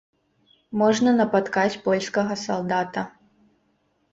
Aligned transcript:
Можна 0.81 1.09
напаткаць 1.19 1.81
польскага 1.89 2.33
салдата. 2.45 3.01